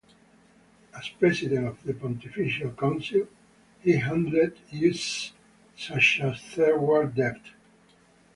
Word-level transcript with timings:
As 0.97 1.09
President 1.09 1.67
of 1.67 1.83
the 1.83 1.93
Pontifical 1.93 2.71
Council, 2.71 3.27
he 3.81 3.97
handled 3.97 4.53
issues 4.73 5.31
such 5.75 6.19
as 6.23 6.41
Third 6.41 6.79
World 6.81 7.13
debt. 7.13 7.39